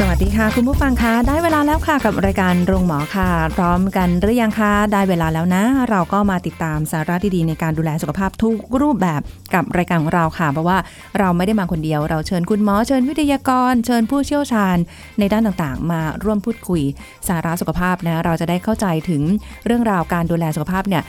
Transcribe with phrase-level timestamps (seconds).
[0.00, 9.20] สวัสดีค่ะ คุณผู้ฟังคะได้เวลาแล้วค่ะกับรายการโรงหมอค่ะ พร้อมกันหรือยังคะได้เวลาแล้วนะ เราก็มาติดตามสาระดีๆในการดูแลสุขภาพทุกรูปแบบ
[9.54, 10.78] กับรายการของเราค่ะ เพราะว่า
[11.18, 14.76] เราไม่ได้มาคนเดียว เราเชิญคุณหมอเชิญวิทยากร เชิญผู้เชี่ยวชาญ
[15.18, 16.82] ในด้านต่างๆ มาร่วมพูดคุย
[17.28, 19.22] สาระสุขภาพนะเราจะได้เข้าใจถึง
[19.66, 21.02] เรื่องราวการดูแลสุขภาพเนี่ย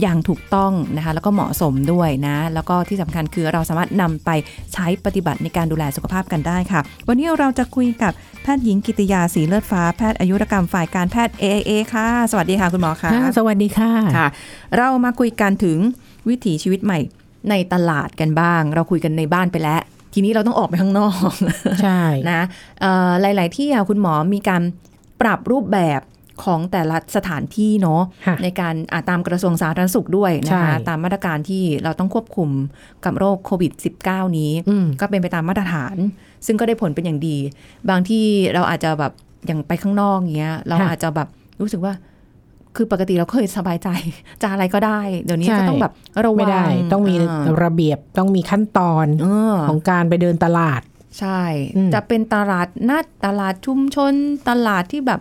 [0.00, 4.30] อย่างถูกต้องนะคะแล้วก็เหมาะสมด้วยนะแล้วก็ที่สำคัญคือเราสามารถนำไป
[4.72, 14.28] ใช้ปฏิบัติในการดูแลสุขภาพกันได้ค่ะ วันนี้เราจะคุยกับแพทย์หญิงกิติยาสีเลือดฟ้าแพทย์อายุรกรรมฝ่ายการแพทย์ AAA ค่ะ สวัสดีค่ะคุณหมอค่ะค่ะ สวัสดีค่ะค่ะ
[14.76, 15.78] เรามาคุยกันถึง
[16.28, 16.98] วิถีชีวิตใหม่
[17.50, 19.80] ในตลาดกันบ้าง เราคุยกันในบ้านไปแล้ว
[20.14, 21.32] ทีนี้เราต้องออกไปข้างนอก
[21.82, 22.40] ใช่นะ
[22.80, 24.62] เอ่อหลาย ๆ ที่อะคุณหมอมีการ
[25.20, 26.00] ปรับรูปแบบ
[26.44, 32.50] ของแต่ละสถานที่เนาะค่ะในการอ่าตามกระทรวงสาธารณสุขด้วยนะคะใช่ตามมาตรการที่เราต้องควบคุม
[33.04, 33.72] กับโรคโควิด
[34.04, 35.96] -19 นี้อืมก็เป็นไปตามมาตรฐาน
[36.46, 37.36] ซึ่งก็ได้ผลเป็นอย่างดี
[37.90, 39.12] บางที่เราอาจจะแบบ
[39.46, 41.28] อย่างไปข้างนอกเงี้ย เราค่ะอาจจะแบบ
[41.60, 41.92] รู้สึกว่า
[42.76, 43.88] คือปกติเราเคยสบายใจ
[44.42, 45.92] จะอะไรก็ได้ เดี๋ยวนี้ใช่ก็ต้องแบบ
[46.24, 50.80] ระวังไม่ได้ต้องมีาระเบียบต้องมีขั้นตอนเออของการไปเดินตลาด
[51.18, 51.40] ใช่
[51.76, 54.12] อืมจะเป็นตลาดนัดตลาดชุมชน
[54.48, 55.20] ตลาดที่แบบ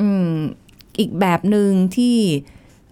[0.00, 0.28] อืม
[0.98, 2.16] อีกแบบหนึ่งที่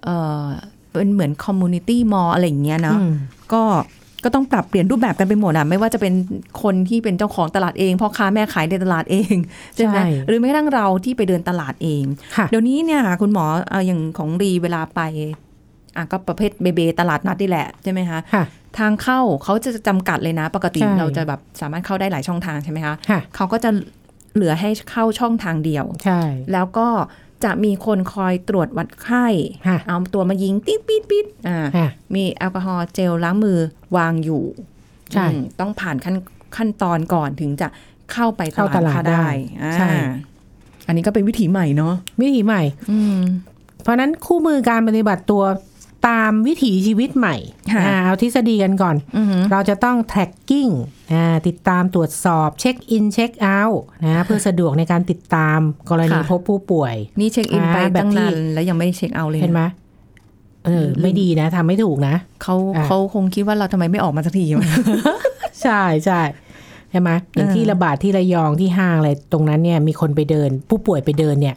[0.04, 0.08] เอ
[0.42, 0.46] อ
[0.92, 3.12] เป็นเหมือน community mall อะไรอย่างเงี้ยเนาะอืม
[3.52, 3.62] ก็
[4.24, 6.12] ก็ต้องปรับเปลี่ยนรูปแบบกันไปหมดอะไม่ว่าจะเป็น
[6.62, 9.34] คนที่เป็นเจ้าของตลาดเองพ่อค้าแม่ขายในตลาดเอง
[9.76, 12.04] ใช่ไหมใช่หรือแม้กระทั่งเราที่ไปเดินตลาดเอง
[12.36, 15.00] ค่ะเดี๋ยวนี้เนี่ยคุณหมอเอ่ออย่างของรีเวลาไป
[15.96, 18.44] อะก็ประเภทเบเบตลาดนัดนี่แหละใช่ไหมคะค่ะ
[18.78, 23.70] ทางเข้าเขาจะจำกัดเลยนะ ปกติใช่เราจะแบบสามารถเข้าได้หลายช่องทางใช่ไหมคะค่ะเขาก็จะ
[24.34, 26.20] เหลือให้เข้าช่องทางเดียว ใช่
[26.52, 26.88] แล้วก็
[27.44, 29.26] จะมีคนคอยตรวจวัดไข้
[29.66, 33.58] ค่ะเอาตัวมายิงติ๊ดปิดปิดอ่าค่ะมีแอลกอฮอล์เจลล้างมือ
[33.96, 34.44] วางอยู่
[35.12, 36.16] ใช่อืมต้องผ่านขั้น
[36.56, 37.68] ขั้นตอนก่อนถึงจะ
[38.12, 39.30] เข้าไปตเข้าลาดตลาดค้าได้ได้
[39.62, 39.88] อ่าใช่
[40.86, 43.20] อันนี้ก็เป็นวิถีใหม่เนาะ วิถีใหม่อืม
[43.82, 45.42] เพราะฉะนั้นคู่มือการปฏิบัติตัว
[46.08, 47.36] ตามวิถีชีวิตใหม่
[47.72, 50.72] ค่ะอ่าเอาทฤษฎีกันก่อนอือหือเราจะต้อง tracking
[51.12, 55.58] อ่าติดตามตรวจสอบเช็คอินเช็คเอาท์นะเพื่อสะดวกในการติดตาม
[55.90, 59.62] กรณีค่ะพบผู้ป่วย นี่ check in อ่าไปแบบตั้งที่นานแล้วยังไม่ได้ check out เลยเห็นไหม
[60.66, 64.44] เออไม่ดีนะทำไม่ถูกนะเขาอะเขาคงคิดว่าเราทำไมไม่ออกมาสักที
[65.62, 66.20] ใช่ใช่
[66.90, 71.56] ใช่ไหมอย่างเออที่ระบาดที่ระยองที่ห้างอะไรตรงนั้นเนี่ยมีคนไปเดิน ผู้ป่วยไปเดินเนี่ย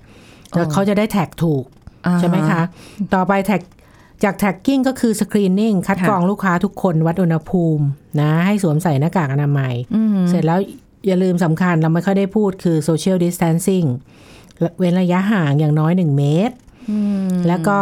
[0.55, 1.63] แล้วอ๋อเขาจะได้ track ถูก
[2.05, 2.61] อ่าใช่ไหมคะ
[3.13, 3.61] ต่อไป track
[4.23, 7.83] จาก tracking ก็คือ screening คัดค่ะกรองลูกค้าทุกคนวัดอุณหภูมิ
[8.19, 10.59] นะให้สวมใส่หน้ากากอนามัยอืมเสร็จแล้ว
[11.07, 13.87] อย่าลืมสำคัญเราไม่ค่อยได้พูดคือ social distancing
[14.77, 16.55] เว้นระยะห่างอย่างน้อย1เมตร
[16.89, 17.77] อืมแล้วก็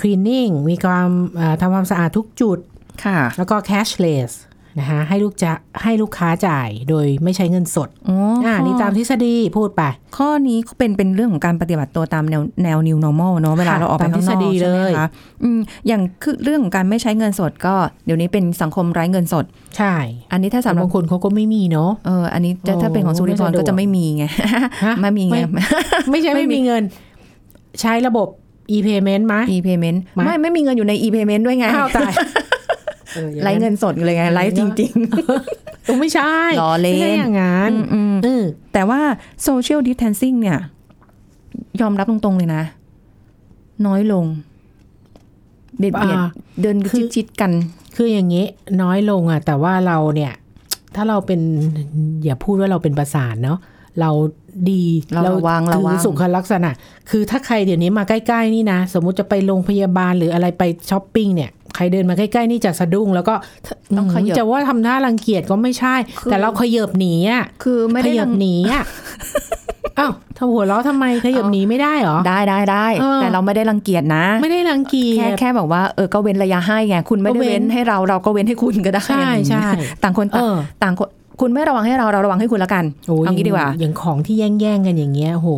[0.00, 2.58] cleaning มีความเอ่อทำความสะอาดทุกจุด
[3.04, 4.30] ค่ะแล้วก็ cashless
[4.78, 5.52] นะคะให้ลูกจะ
[5.82, 9.82] ให้ลูกค้าจ่ายโดยไม่ใช้เงินสดอ๋ออ่อ่านี่ตามทฤษฎีพูดไป
[10.16, 15.08] ข้อนี้เป็นเป็นเรื่องของการปฏิบัติตัวตามแนวแนว new normal เนอะเวลาเราออกไปข้างนอกตามทฤษฎีใช่ไหมเลยคะ
[15.42, 17.74] อืมอย่างคือเรื่องของการไม่ใช้เงินสดก็
[18.04, 19.44] เดี๋ยวนี้เป็นสังคมไร้เงินสด
[19.76, 19.94] ใช่
[20.32, 24.24] อันนี้ถ้าแต่สำหรับบางคนเขาก็ไม่มีเนาะเอออันนี้จะโอ้ถ้าเป็นของสุริพรไม่สะดวกก็จะไม่มีไง
[24.84, 25.38] ฮะไม่มีไง
[26.10, 26.82] ไม่ใช่ไม่ไม่มีมีเงิน
[27.80, 28.28] ใช้ระบบ
[28.76, 32.12] e-payment ไหม e-payment มาไม่ไม่มีเงินอยู่ใน e-payment ด้วยไงอ้าวตาย
[33.16, 34.92] อออย่างไร้เงินสดเลยไงไร้จริง
[35.84, 36.32] เออไม่ใช่
[36.62, 39.00] ล้อเล่นไม่ใช่อย่างนั้นๆอืมเออๆแต่ว่า
[39.46, 40.58] social distancing เนี่ย
[41.80, 42.62] ยอมรับตรงๆเลยนะ
[43.86, 44.24] น้อยลง
[45.78, 46.28] เบียดเบียดอ่า
[46.60, 47.52] เดินคือชิดๆกัน
[47.96, 48.44] คืออย่างนี้
[48.82, 50.32] น้อยลงอะ แต่ว่าเราเนี่ย
[50.94, 51.40] ถ้าเราเป็น
[52.24, 53.58] อย่าพูดว่าเราเป็นประสาทเนาะ
[54.00, 54.10] เรา
[54.70, 54.82] ดี
[55.12, 56.70] เราระวังถือระวังสุขลักษณะ
[57.10, 63.34] คือถ้าใครเดี๋ยวนี้มาใกล้ ๆ นี่นะ สมมุติจะไปโรงพยาบาลหรืออะไรไปช้อปปิ้งเนี่ย ใครเดินมาใกล้ๆนี่จะสะดุ้งแล้วก็
[63.96, 68.84] ต้องขยับจะว่าทำหน้ารังเกียจก็ไม่ใช่คือแต่เราขยับหนีอะคือไม่ได้รังขยับหนีอะ
[69.98, 81.08] อ้าวทำหัวเราะทำไมขยับหนีไม่ได้เหรอ ได้ได้ได้เออแต่เราไม่ได้รังเกียจนะ ไม่ได้รังเกียแค่จแค่แบบว่าเออก็เว้นระยะให้ไงคุณไม่ได้ก็เว้เว้นนให้เราเราก็เว้นให้คุณก็ได้ใช่อะไรอย่างเงี้ยใช่ต่างคนเอต่างอต่างคน
[81.40, 85.48] คุณไม่ระวังให้เราเราระวังให้คุณละกันโอ้ยเอางี้ดีกว่าอย่างของที่แย่งๆกันอย่างเงี้ยโห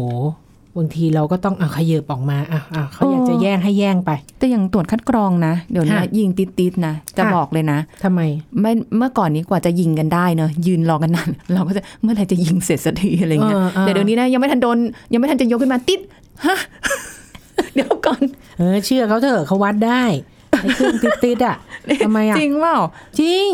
[0.77, 8.21] บางทีเราก็ต้องอะขยับออกมาอะอะเขาอยากจะแย่งให้แย่งไป แต่อย่างตรวจคัดกรองนะ เดี๋ยวนี้ค่ะยิงติดๆนะ จะค่ะบอกเลยนะทำไม
[8.61, 14.79] ไม่เมื่อก่อนนี้กว่าจะยิงกันได้เนอะยืนรอกันนานเราก็จะเมื่อไหร่จะยิงเสร็จสักทีอะไรเงี้ยเออเออแต่เดี๋ยวนี้นะยังไม่ทันโดน
[15.13, 16.01] ยังไม่ทันจะยกขึ้นมาติด
[16.47, 16.57] ฮะ
[17.75, 18.23] เดี๋ยวก่อน
[18.59, 20.03] เออเชื่อเขาเถอะเขาวัดได้
[20.61, 21.57] ไอ้เครื่องติดติดๆอะ
[22.05, 22.79] ทำไมอะจริงเปล่า
[23.21, 23.49] จริง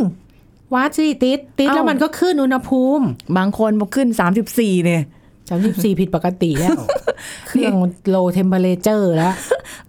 [0.74, 3.04] วัดสิติดติดเอ้าแล้วมันก็ขึ้นอุณหภูมิ
[3.38, 4.08] บางคนบอกขึ้น
[4.48, 6.78] 34เนี่ยสามสิบสี่ผิดปกติแล้ว
[7.48, 7.74] เครื่อง
[8.08, 9.34] โลเทมเพลเจอร์แล้ว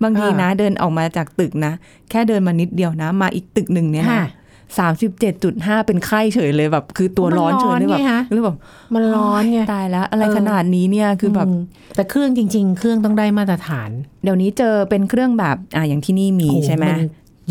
[0.04, 1.74] บางทีอ่านะเดินออกมาจากตึกนะ
[2.10, 4.42] แค่เดินมานิดเดียวนะ มาอีกตึกหนึ่งเนี่ยค่ะนะ
[4.80, 8.57] สามสิบเจ็ดจุดห้าเป็นไข้เฉยเลยแบบ คือตัวร้อนเฉยเลยแบบมันร้อนไงฮะเลยแบบ
[8.95, 11.51] มันร้อนไงตายแล้ว อะไรเออขนาดนี้เนี่ยคือแบบม
[11.95, 13.89] แต่เครื่องจริง ๆ เครื่องต้องได้มาตรฐาน
[14.24, 16.95] เดี๋ยวนี้เจอเป็นเครื่องแบบอ่าอย่างที่นี่มีโอ้ใช่ไหมน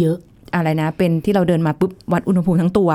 [0.01, 0.17] เยอะ
[0.55, 2.91] อะไรนะ เป็นที่เราเดินมาปุ๊บวัดอุณหภูมิทั้งตัว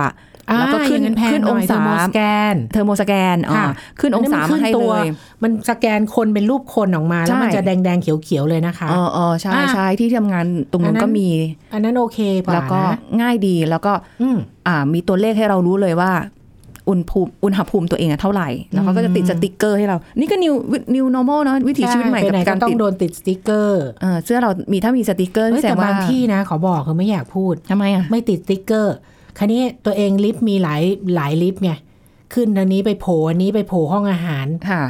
[0.56, 2.20] แล้วก็ขึ้นอ่าอย่างแพงขึ้นหองศาโมสแก
[2.54, 5.06] น เทอร์โมสแกนอ่าค่ะขึ้นองศาอันนี้มันมาให้ขึ้นตัเลวย
[5.44, 11.28] มันสแกนคนเป็นรูปคนออกมาใช่แล้วมันจะแดงๆเขียวๆเลยนะคะเออเออใช่อ่าใช่ที่ทำงานตรงอันู้นนนั้นก็มี
[11.74, 16.12] อันนั้นโอเคกว่าแล้วก็นะง่ายดีแล้วก็อืมอ่ามีตัวเลขให้เรารู้เลยว่า
[16.90, 20.54] อุณหภูมิอุณหภูมิตัวเองอะเท่าไหร่ แล้วเขาก็จะติดสติกเกอร์ให้เรา นี่ก็ new
[20.96, 28.96] new normal เนอะวิถีชีวิตใหม่ไปกับไหนก็การต้อติดงโดนติดสติ๊กเกอร์เออเสื้อเรามีถ้ามีสติกเกอร์เฮ้ยแสดงว่าบางที่นะ ขอบอกคือไม่อยากพูดทำไมอะไม่ติดสติ๊กเกอร์
[29.38, 30.81] คราวนี้ตัวเองลิฟต์มีหลาย
[31.16, 31.72] หลายลิฟต์ไง
[32.34, 34.81] ขึ้นอันนี้ไปโผล่อันนี้ไปโผล่ห้องอาหารค่ะ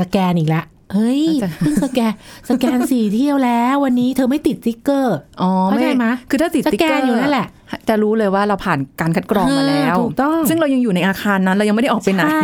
[0.00, 0.62] สแกนอีกละ
[0.94, 2.12] เฮ้ยอาจจะเพิ่ง scan
[2.50, 7.46] scan สี่เที่ยวแล้ว วันนี้เธอไม่ติดสติ๊กเกอร์อ๋อเข้าใจไหมคือถ้าติดสติกเกอร์สแกนอยู่นั่นแหละ
[7.88, 12.42] จะรู้เลยว่าเราผ่านการคัดกรองมาแล้วเออถูกต้องซึ่งเรายังอยู่ในอาคารนั้น เรายังไม่ได้ออกไปไหนใช่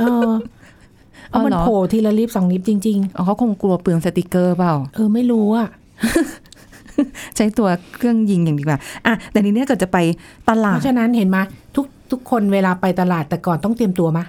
[0.00, 0.30] เออ
[1.30, 5.68] เอามันเอาเหรอโผล่ทีละลิฟต์สองลิฟต์จริงอ๋อเขาคงกลัวเปลืองสติกเกอร์เปล่าๆเออไม่รู้อะ
[7.36, 11.38] ใช้ตัวเครื่องยิงอย่างดีกว่าอะแต่ทีเนี้ยเกิดจะไปตลาดเพราะฉะนั้นเห็นไหม
[11.76, 14.24] ทุกทุกคนเวลาไปตลาดแต่ก่อนต้องเตรียมตัวมะ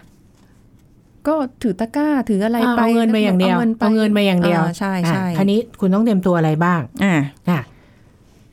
[1.28, 7.14] ก็ถือตะกร้าถืออะไรอ่าไปเอาเงินมาอย่างเดียวเอาเงินไปเอาเงินมาอย่างเดียวอ่าใช่ใช่อะคราวนี้คุณต้องเตรียมตัวอะไรบ้างอ่า
[7.50, 7.60] อะ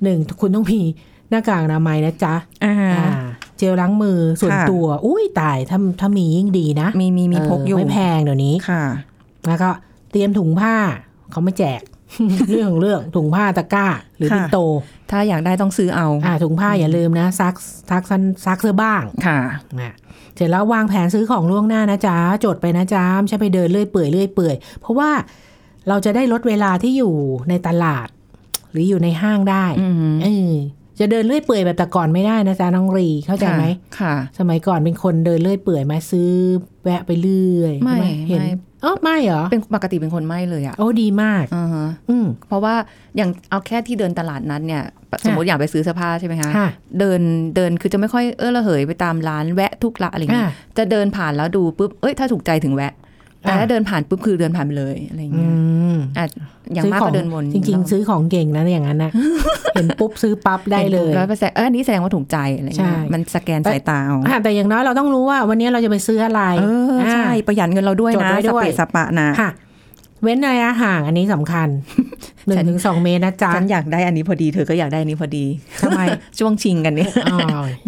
[0.02, 0.80] หนึ่งคุณต้องมี
[1.30, 2.34] หน้ากากอนามัยนะจ๊ะ
[2.64, 3.26] อ่าอ่า
[3.58, 8.84] เจลล้างมือส่วนค่ะตัว อุ้ยตายถ้าถ้ามียิ่งดีนะ มีมีมีเพกอยู่ไม่แพงเดี๋ยวนี้ค่ะ
[9.48, 9.70] แล้วก็
[10.10, 10.74] เตรียมถุงผ้า
[11.30, 11.80] เขาไม่แจก
[12.50, 13.86] เรื่องของเรื่องถุงผ้าตะกร้า
[14.18, 14.58] หรือค่ะปินโต
[15.10, 17.54] ถ้าอยากได้ต้องซื้อเอาอ่าถุงผ้าอย่าลืมนะซัก
[17.90, 19.38] ซักซักซักเสื้อบ้างค่ะ
[19.80, 19.92] อะ
[20.36, 25.10] เสร็จแล้ววางแผนซื้อของล่วงหน้านะจ๊ะจดไปนะจ๊ะไม่ใช่ไปเดินเลื่อยเปื่อยเลื่อยเปื่อยเพราะว่า
[25.88, 27.14] เราจะได้ลดเวลาที่อยู่
[27.48, 28.08] ในตลาด
[28.70, 30.52] หรืออยู่ในห้างได้อืมเออ
[31.00, 33.64] จะเดินเลื่อยเปื่อยแบบแต่ก่อนไม่ได้นะจ๊ะน้องรีเข้าใจไหม
[33.98, 36.30] ค่ะ สมัยก่อนเป็นคนเดินเลื่อยเปื่อยมาซื้อ
[36.84, 38.52] แวะไปเรื่อยไม่ใช่หเห็นไม่
[38.84, 42.74] อ๋อไม่เหรอเป็นปกติเป็นคนไม่เลยอะโอ้ดีมากอ่าฮะอืมเพราะว่า
[43.16, 44.82] อย่างเอาแค่ที่เดินตลาดนั้นเนี่ย
[45.24, 47.20] สมมติอยากไปซื้อเสื้อผ้าใช่ไหมคะค่ะเดิน
[47.56, 52.92] เดินคือจะไม่ค่อยเออระเหยไปตามร้านแวะทุกละอะไรเงี้ยอะจะเดินผ่านแล้วดูปุ๊บเอ้ยถ้าถูกใจถึงแวะ
[53.46, 55.50] แต่อะถ้าเดินผ่านปุ๊บคือเดินผ่านไปเลยอะไรอืเงี้ย
[55.96, 56.26] มอะ
[56.74, 59.10] อย่างมากก็เดินวนจริง ๆ ซื้อของเก่งนะอย่างนั้นนะ
[59.74, 69.50] เห็นปุ๊บซื้อปั๊บได้เลยร้อยเปอร์เซ็นต์เอออันนี้แสดงว่าถูกใจอะไรเงี้ยใช่มันสแกนสายตาเอาอะแต่อย่างน้อยเราต้องรู้ว่าวันนี้เราจะไปซื้ออะไรเออใช่อะประหยัดเงินเราด้วยจดนะไว้สด้วยเปะสปะนะค่ะ
[70.22, 71.68] เว้นระยะห่างอันนี้สำคัญ
[72.46, 75.44] หนึ่งฉันถึงสองเมตรนะจ๊ะฉันอยากได้อันนี้พอดีเธอก็อยากได้อันนี้พอดี
[75.80, 76.00] ทำไม
[76.38, 77.38] ช่วงชิงกันเนี่ยอ๋อ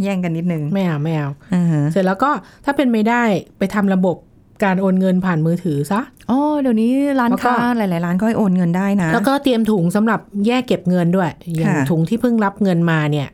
[0.02, 2.31] แย่งกันนิดนึงไม่เอาไม่เอาอ่าฮะเสร็จแล้วก็
[2.64, 3.22] ถ้าเป็นไม่ได้
[3.58, 4.16] ไปทำระบบ
[4.64, 6.00] การโอนเงินผ่านมือถือซะ
[6.31, 6.90] อ๋อเดี๋ยวนี้
[7.20, 13.28] ร้านแล้วก็ค้าหลายๆร้านก็ให้โอนเงินได้นะ แล้วก็เตรียมถุงสำหรับแยกเก็บเงินด้วย อย่างค่ะถุงที่เพิ่งรับเงินมาเนี่ย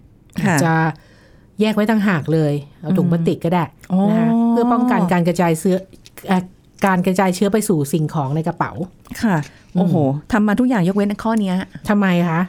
[0.45, 0.73] ค่ะจะ
[1.61, 5.77] แยกไว้ต่างหากเลย เอาถุงอืมพลาสติกก็ได้อ๋อนะคะเพื่อป้องกันการกระจายเชื้อ
[6.29, 6.43] เอ่อ
[6.87, 8.73] การกระจายเชื้อไปสู่สิ่งของในกระเป๋า
[9.23, 9.37] ค่ะ
[9.77, 9.95] โอ้โห
[10.33, 11.55] ทำมาทุกอย่างยกเว้นข้อเนี้ย
[11.89, 12.41] ทำไมคะ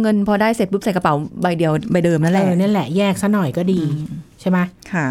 [0.00, 4.58] เงินพอได้เสร็จปุ๊บใส่กระเป๋าใบเดียวใบเดิมนั่นแหเอละอนั่นแหละแยกซะหน่อยก็ดีอืมใช่ไหม
[4.92, 5.06] ค่ะ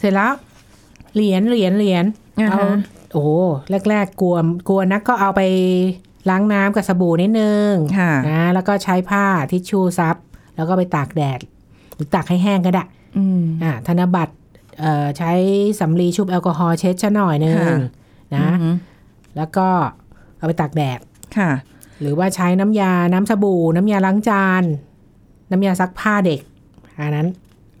[0.00, 0.32] เสร็จแล้ว
[1.14, 2.78] เหรียญเหรียญเหรียญอ่า เอาฮะ
[3.12, 3.30] โอ้โห
[3.90, 4.36] แรกๆกลัว
[4.68, 5.42] กลัวนักก็เอาไป
[6.30, 10.16] ล้างน้ำกับสบู่นิดนึงค่ะนะแล้วก็ใช้ผ้าทิชชู่ซับ
[10.56, 11.40] แล้วก็ไปตากแดด
[11.94, 12.84] หรือตากให้แห้งก็ได้
[13.16, 14.34] อืมอ่าธนบัตร
[14.80, 15.32] เอ่อใช้
[15.80, 17.76] สำลีชุบแอลกอฮอล์เช็ดชะหน่อยนึงค่ะ
[18.34, 18.74] นะอืม
[19.36, 19.66] แล้วก็
[20.38, 21.00] เอาไปตากแดด
[21.36, 21.50] ค่ะ
[22.00, 24.62] หรือว่าใช้น้ำยาน้ำสบู่ น้ำยาล้างจาน
[25.50, 26.40] น้ำยาซักผ้าเด็ก
[26.98, 27.28] อันนั้น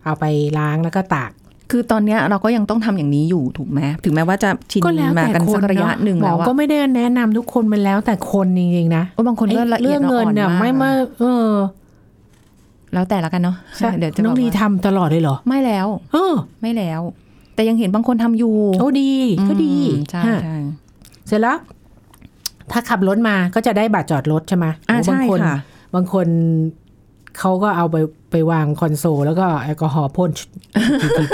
[0.04, 0.24] เอาไป
[0.58, 1.30] ล้างแล้วก็ตาก
[1.70, 10.90] คือตอนเนี้ยเราก็ยังต้องทำอย่างนี้อยู่ถูกไหมถึงแม้ว่าจะชินก็แล้วมาแต่กันคสันกระยะเนาะหนึ่งหมแล้อวอะก็ไม่ได้แนะนำทุกคนมันแล้วแต่คนจริงๆนะโอ้บางคนก็ละเอีเรื่ยอดงเงินเนี่ยอ่อากไม่มา
[11.20, 11.50] เออ
[12.92, 17.00] แล้วแต่ละกันเนาะใช่เดี๋ยวจะน้องบกดีว่าทำตลอดเลยเหรอ ไม่แล้ว เออ ไม่แล้ว
[17.54, 19.10] แต่ยังเห็นบางคนทำอยู่โอ้ดี
[19.48, 20.56] ก็ดีอืมใช่ฮะใช่
[21.26, 21.58] เสร็จแล้ว
[22.72, 25.56] ถ้าขับรถมาก็จะได้บัตรจอดรถใช่ไหมอ่าโบางใช่คนค่ะ
[25.94, 26.26] บางคน
[27.38, 27.96] เขาก็เอาไป
[28.30, 30.30] ไปวางคอนโซล แล้วก็แอลกอฮอล์พ่น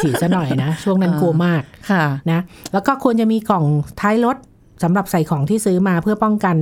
[0.03, 2.41] ถีๆๆซะหน่อยนะ ช่วงนั้นอ่ากลัวมากค่ะนะ
[2.73, 3.65] แล้วก็ควรจะมีกล่อง
[4.01, 4.37] ท้ายรถ
[4.83, 6.57] สำหรับใส่ของที่ซื้อมาเพื่อป้องกัน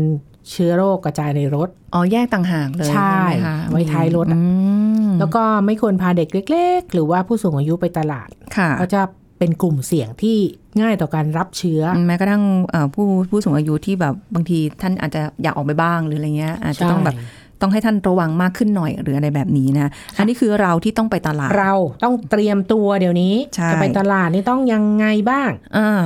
[0.50, 4.42] เชื้อโรคกระจายในรถ อ๋อ แยกต่างหากเลยใช่ไหมคะไว้ท้ายรถอะอื
[5.06, 9.02] มแล้วก็ไม่ควรพาเด็กเล็ก ๆ หรือว่าผู้สูงอายุไปตลาดค่ะก็จะ
[9.38, 10.36] เป็นกลุ่มเสี่ยงที่
[10.80, 17.24] ง่ายต่อการรับเชื้อ แม้กระทั่งเอ่อผู้ผู้สูงอายุที่แบบบางทีท่านอาจจะอยากออกไปบ้างหรืออะไรเงี้ยอาจจะต้องแบบใช่
[17.60, 21.74] ต้องให้ท่านระวังมากขึ้นหน่อยหรืออะไรแบบนี้นะ อันนี้คือเราที่ต้องไปตลาด เรา
[22.04, 26.02] ต้องเตรียมตัวเดี๋ยวนี้ใช่จะไปตลาดนี่ต้องยังไงบ้างอ่า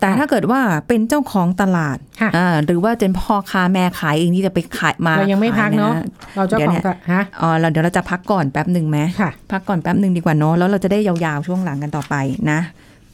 [0.00, 12.14] แต่ถ้าเกิดว่าเป็นเจ้าของตลาดค่ะอ่าหรือว่าเป็นพ่อค้าแม่ขายเองที่จะไปขายมาเรายังไม่พักเนาะขยเราเจ้าของตลาดฮะอ๋อเราเดี๋ยวเราจะพักก่อนแป๊บหนึ่งไหมค่ะพักก่อนแป๊บหนึ่งดีกว่าเนาะแล้วเราจะได้ยาวๆช่วงหลังกันต่อไป
[12.50, 12.60] นะ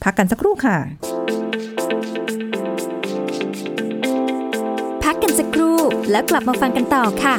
[0.03, 0.77] พักกันสักครู่ค่ะ
[5.03, 5.77] พักกันสักครู่
[6.11, 7.35] แล้วกลับมาฟังกันต่อค่ะ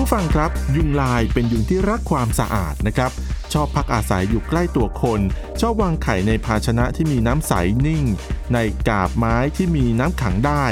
[0.00, 3.10] ผู้ฟังครับ ยุงลายเป็นยุงที่รักความสะอาดนะครับ
[3.52, 5.20] ชอบพักอาศัยอยู่ใกล้ตัวคน
[5.60, 7.52] ชอบวางไข่ในภาชนะที่มีน้ำใส
[7.86, 8.04] นิ่ง
[8.54, 10.64] ในกาบไม้ที่มีน้ำขังได้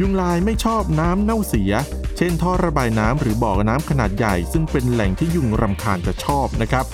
[0.00, 1.72] ยุงลายไม่ชอบน้ำเน่าเสีย
[2.16, 6.84] เช่นท่อระบายน้ำหรือบ่อน้ำขนาดใหญ่ ซึ่งเป็นแหล่งที่ยุงรำคาญจะชอบนะครับ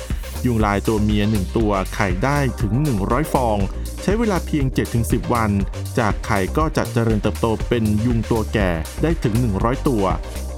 [0.47, 2.73] ยุงลายตัวเมีย1ตัวไข่ได้ถึง
[3.04, 3.58] 100 ฟอง
[4.02, 4.67] ใช้เวลาเพียง
[5.00, 5.50] 7-10 วัน
[5.99, 8.71] จากไข่ก็จะเจริญเติบโตเป็นยุงตัวแก่
[9.02, 10.05] ได้ถึง 100 ตัว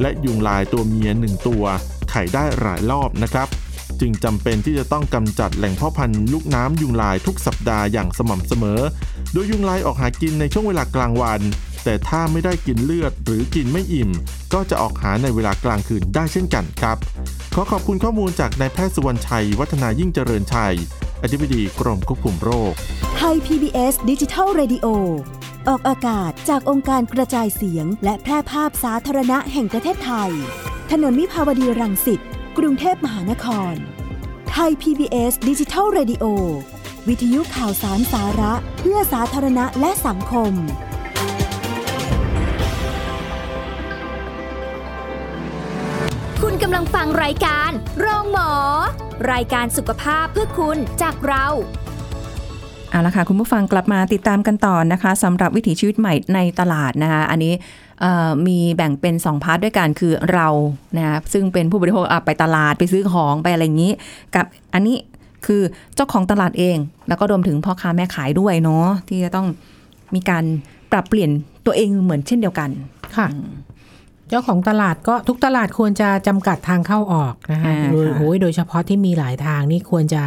[0.00, 1.64] และยุงลายตัวเมีย 1 ตัว
[2.10, 3.48] ไข่ได้หลายรอบนะครับ
[4.00, 8.80] จึงจำเป็นที่จะต้องกำจัดแหล่งพ่อพันธุ์ลูกน้ำยุงลายทุกสัปดาห์อย่างสม่ำเสมอ
[9.32, 11.40] โดยยุงลายออกหากินในช่วงเวลากลางวัน
[11.84, 14.10] แต่ถ้าไม่ได้กินเลือดหรือกินไม่อิ่ม
[14.52, 16.96] ก็จะออกหาในเวลากลางคืนได้เช่นกันครับ
[17.54, 20.74] ขอขอบคุณข้อมูลจากนายแพทย์สุวรรณชัย วัฒนายิ่งเจริญชัย
[21.22, 22.72] อธิบดีกรมควบคุมโรค
[23.16, 24.86] ไทย PBS ดิจิทัล Radio
[25.68, 30.30] ออกอากาศจากองค์การกระจายเสียง และแพร่ภาพสาธารณะแห่งประเทศไทย
[30.90, 32.20] ถนนมิภาวดีรังสิต
[32.58, 33.74] กรุงเทพมหานคร
[34.52, 36.24] ไทย PBS ดิจิทัล Radio
[37.08, 40.52] วิทยุข่าวสารสาระ เพื่อสาธารณะและสังคม
[46.62, 48.50] กำลังฟังรายการโรงหมอ
[49.32, 51.46] รายการสุขภาพเพื่อคุณจากเรา
[52.90, 57.52] เอาละค่ะ คุณผู้ฟังกลับมาติดตามกันต่อนะคะสำหรับวิถีชีวิตใหม่ในตลาดนะคะอันนี้
[58.00, 60.48] เอ่อมีแบ่งเป็น 2 พาร์ทด้วยกันคือเรา
[60.96, 63.92] นะคะซึ่งเป็นผู้บริโภคอะไปตลาดไปซื้อของไปอะไรอย่างนี้
[64.34, 64.96] กับอันนี้
[65.46, 65.62] คือ
[65.94, 66.76] เจ้าของตลาดเอง
[67.08, 69.46] แล้วก็รวมถึงพ่อค้าแม่ขายด้วยเนาะที่จะต้อง
[70.14, 70.44] มีการ
[70.92, 71.30] ปรับเปลี่ยน
[71.66, 72.70] ตัวเองเหมือนเช่นเดียวกัน
[73.16, 73.26] ค่ะ
[74.30, 80.22] เจ้าของตลาดก็ทุกตลาดควรจะจำกัดทางเข้าออกนะคะอ่าโดยค่ะโอ้ยโดยเฉพาะที่มีหลายทางนี่ควรจะ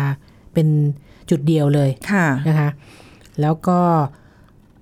[0.53, 0.67] เป็น
[1.29, 2.69] จุดเดียวเลยค่ะนะคะ
[3.41, 3.79] แล้วก็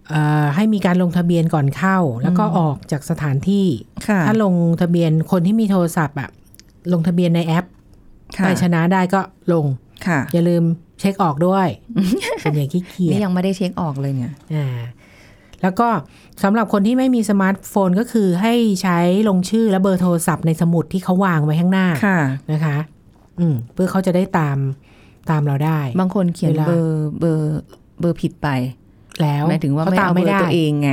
[0.09, 3.67] เอ่อให้มีการลงทะเบียนก่อนเข้า แล้วก็ออกจากสถานที่
[4.07, 6.29] ค่ะถ้าลงทะเบียนคนที่มีโทรศัพท์อะ
[6.93, 7.65] ลงทะเบียนในแอป
[8.37, 9.21] ค่ะไทยชนะได้ก็
[9.53, 9.65] ลง
[10.07, 10.63] ค่ะอย่าลืม
[10.99, 11.67] เช็คออกด้วย
[12.41, 14.67] เป็นอย่างขี้เกียจนี่ยังไม่ได้เช็คออกเลยเนี่ยอ่า
[15.61, 15.87] แล้วก็
[16.43, 18.99] สำหรับคนที่ไม่มีสมาร์ทโฟนก็คือให้ใช้
[19.29, 22.19] ลงชื่อและเบอร์โทรศัพท์ในสมุดที่เขาวางไว้ข้างหน้าค่ะ
[22.51, 22.77] นะคะ
[23.39, 24.57] อืมเพื่อเขาจะได้ตาม
[25.29, 27.59] ตามเราได้ บางคนเขียนเวลาเบอร์เบอร์
[27.99, 28.47] เบอร์ผิดไป
[29.21, 30.91] แล้วหมายถึงว่าเขาไม่ตามเอาเบไม่อร์ได้ตัวเองไง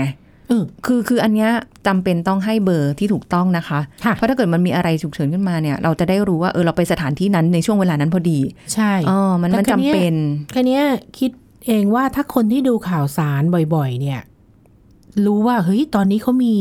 [0.48, 1.50] เออคือคืออันเนี้ย
[1.86, 8.38] จำเป็นต้องให้เบอร์ที่ถูกต้องนะคะค่ะเพราะถ้าเกิดมันมีอะไรฉุกเฉินขึ้นมาเนี่ย เราจะได้รู้ว่าเออเราไปสถานที่นั้นในช่วงเวลานั้นพอดี
[8.74, 10.14] ใช่อ๋อมันแต่มันคจำราวเนี้ยเป็น
[10.52, 10.84] แค่เนี้ย
[11.18, 11.30] คิด
[11.66, 13.42] เองว่าถ้าคนที่ดูข่าวสาร
[13.74, 14.20] บ่อย ๆ เนี่ย
[15.26, 16.54] รู้ว่าเฮ้ยตอนนี้เขามี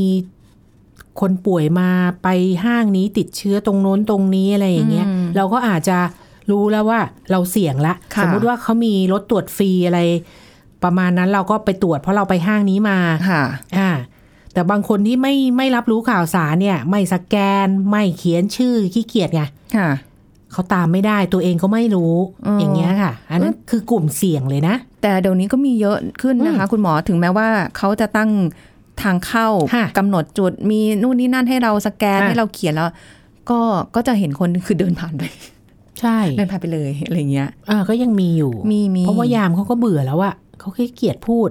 [1.20, 1.90] คนป่วยมา
[2.24, 2.28] ไป
[2.64, 5.98] ห้างนี้ติดเชื้อตรงโน้นตรงนี้อะไรอย่างเงี้ยอืมเราก็อาจจะ
[6.52, 7.00] รู้แล้วว่า
[7.32, 10.00] เราเสี่ยงละค่ะสมมุติว่าเขามีรถตรวจฟรีอะไร
[10.84, 12.98] ประมาณนั้นเราก็ไปตรวจเพราะเราไปห้างนี้มา
[13.30, 13.44] ค่ะ
[13.78, 13.90] อ่า
[14.54, 17.36] แต่บางคนที่ไม่ไม่รับรู้ข่าวสารเนี่ย ไม่สแก
[17.66, 19.42] นไม่เขียนชื่อขี้เกียจไง
[19.76, 19.90] ค่ะ
[20.58, 22.14] เขาตามไม่ได้ตัวเองก็ไม่รู้
[22.48, 27.48] อ๋อออย่างเงี้ยค่ะ อันนั้นคือกลุ่มเสี่ยงเลยนะ แต่เดี๋ยวนี้ก็มีเยอะขึ้นนะคะ คุณหมอถึงแม้ว่า
[27.78, 28.30] เขาจะตั้ง
[29.02, 32.90] ทางเข้าค่ะกำหนดจุดมีนู่นนี่นั่นให้เราสแกนค่ะให้เราเขียนแล้ว
[33.50, 33.60] ก็
[33.96, 35.24] ก็จะเห็นคนคือเดินผ่านไป
[36.02, 41.50] ใช่เดินผ่านไปเลยอะไรเงี้ยเออก็ยังมีอยู่มีมีเพราะว่ายามเขาก็เบื่อแล้วอะเขาขี้เกียจพูด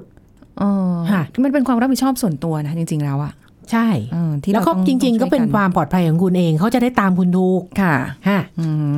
[0.63, 0.71] อ๋อ
[1.13, 3.33] ค่ะมันเป็นความรับผิดชอบส่วนตัวนะจริง ๆแล้วอะ
[3.73, 7.95] ใช่เออที่แล้วเราก็ต้องจริง ๆ ก็เป็นต้องช่วยความปลอดภัยของคุณเองเขาจะได้ตามคุณถูกค่ะ
[8.29, 8.91] ฮะอืม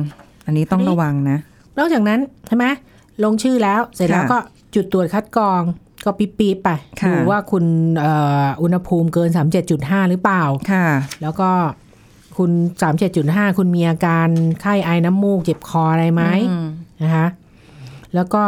[0.45, 1.37] อันนี้ต้องอันนี้ระวังนะ
[1.77, 2.65] นอกจากนั้นใช่ไหม
[3.23, 4.39] ลงชื่อแล้วเสร็จแล้วค่ะก็
[4.75, 5.61] จุดตรวจคัดกรอง
[6.05, 6.69] ก็ปี๊บๆไป
[7.01, 7.65] ค่ะดูว่าคุณ
[7.99, 9.29] เอ่ออุณหภูมิเกิน
[9.69, 10.87] 37.5 หรือเปล่าค่ะ
[11.21, 11.49] แล้วก็
[12.37, 12.51] คุณ
[13.05, 14.27] 37.5 คุณมีอาการ
[14.61, 16.67] ไข้ไอน้ำมูกเจ็บคออะไรไหมอืม
[17.03, 17.27] นะคะ
[18.15, 18.43] แล้วก็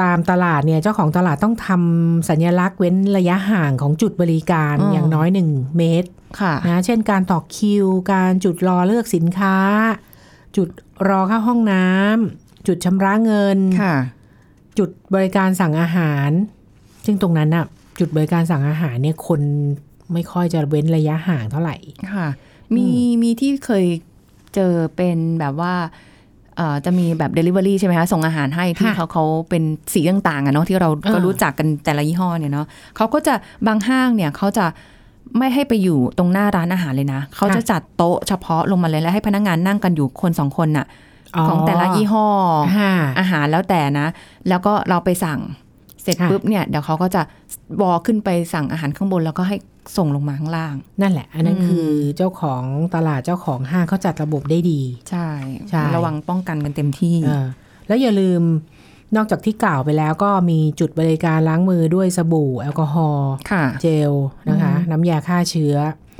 [0.00, 9.56] ตามตลาดเนี่ยเจ้าของตลาดต้องทำสัญลักษณ์เว้นระยะห่างของจุดบริการอ๋อออย่างน้อยหนึ่งเมตรค่ะนะเช่นการต่อคิว การจุดรอเลือกสินค้า
[10.56, 10.68] จุด
[11.08, 13.96] รอเข้าห้องน้ำจุดชำระเงินค่ะ
[14.78, 16.30] จุดบริการสั่งอาหาร
[17.06, 17.66] ซึ่งตรงนั้นน่ะ
[18.00, 19.40] จุดบริการสั่งอาหารเนี่ยคน
[20.12, 21.76] ไม่ค่อยจะเว้นระยะห่างเท่าไหร่
[22.14, 22.28] ค่ะ
[22.74, 22.86] มี
[23.22, 23.86] มีที่เคย
[24.54, 26.11] เจอเป็นแบบว่าเอ่อ
[26.84, 32.66] จะมีแบบ Delivery ใช่ไหมคะส่งอาหารให้ที่ค่ะเขาเขาเป็นสีต่างๆอะเนาะที่เราก็เออรู้จักกันแต่ละยี่ห้อเนี่ยเนาะ
[32.96, 33.34] เขาก็จะ
[33.66, 34.66] บางห้างเนี่ยเขาจะ
[35.38, 40.86] ไม่ให้ไปอยู่ตรงหน้าร้านอาหารเลยนะ เขาจะจัดโต๊ะเฉพาะลงมาเลยแล้วให้พนักงานนั่งกันอยู่คนสองคนน่ะ
[41.48, 42.26] ของแต่ละยี่ห้อ
[42.78, 44.06] ค่ะอาหารแล้วแต่นะ
[44.48, 45.40] แล้วก็เราไปสั่ง
[46.02, 47.22] เสร็จค่ะปุ๊บเนี่ยเดี๋ยวเขาก็จะ
[47.80, 49.56] วอขึ้นไปสั่งอาหารข้างบนแล้วก็ให้
[49.96, 52.62] ส่งลงมาข้างล่าง นั่นแหละ อันนั้นอืมคือเจ้าของ
[52.94, 55.28] ตลาดเจ้าของห้างเขาจัดระบบได้ดี ใช่
[55.68, 57.46] ใช่ระวังป้องกันกันเต็มที่เออ
[57.86, 58.42] แล้วอย่าลืม
[59.16, 64.12] นอกจากที่กล่าวไปแล้วก็มีจุดบริการล้างมือด้วยสบู่ แอลกอฮอล์ค่ะเจล
[64.48, 65.76] นะคะอืมน้ำยาฆ่าเชื้อ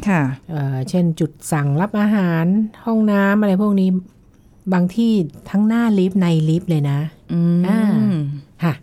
[0.09, 2.45] ค่ะเอ่อเช่นจุดสั่งรับอาหาร
[2.87, 3.89] ห้องน้ำอะไรพวกนี้
[4.73, 5.13] บางที่
[5.51, 6.99] ทั้งหน้าลิฟต์ในลิฟต์เลยนะ
[7.33, 7.81] อืมอ่า
[8.63, 8.75] ค่ะ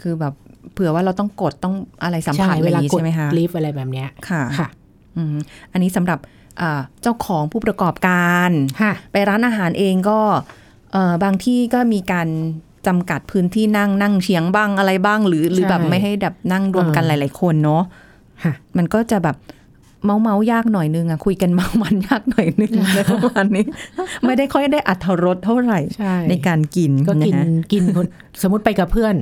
[0.00, 0.34] คือแบบ
[0.78, 4.68] เผื่อว่าเราต้องกดต้องอะไรสัมผัสใช่เวเวลาลากดใช่ไหมคะลิฟต์อะไรแบบเนี้ยค่ะค่ะ
[5.16, 5.36] อืม
[5.72, 6.18] อันนี้สำหรับ
[6.60, 8.50] อ่าเจ้าของผู้ประกอบการ
[8.82, 10.18] ค่ะไปร้านอาหารเองก็
[10.92, 12.28] เอ่อบางที่ก็มีการ
[12.86, 17.82] จำกัดพื้นที่นั่งนั่งเฉียงบ้างอะไรบ้าง หรือหรือใช่แบบไม่ให้แบบนั่งรวมกันหเออลาย ๆ คนเนาะ
[18.44, 19.36] ค่ะมันก็จะแบบ
[20.04, 23.64] เมาเมายากหน่อยนึงอะคุยกันเมามันยากหน่อยนึงอะไรประมาณนี้
[24.24, 28.06] ไม่ได้ค่อยได้อัธรสเท่าไหร่ใช่ในการกินก็กินนะฮะกินคน
[28.42, 29.14] สมมติไปกับเพื่อน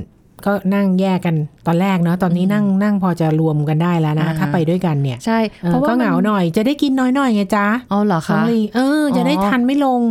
[0.45, 1.35] ก็นั่งแยกกัน
[1.67, 10.01] ตอนแรกเนาะตอนนี้นั่งนั่งพอจะรวมกันได้แล้วนะอ่าถ้าไปด้วยกันเนี่ยใช่เออก็มัเหงาหน่อยจะได้กินน้อยหน่อยไงจ๊ะอ๋อเหรอน้คะองลีเออ จะได้อ๋อทันไม่ลง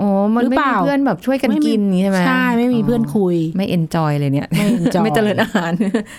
[0.00, 5.72] อ๋อมันหรือไม่เปมีล่าเพื่อนแบบช่วยกันไม่มีกินอย่างนี้ใช่ไหมใช่ไม่มีเพื่อนคุยไม่เอนจอยเลยเนี่ย ไม่ enjoy ไม่เจริญอาหาร